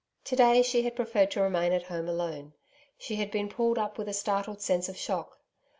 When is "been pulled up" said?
3.29-3.99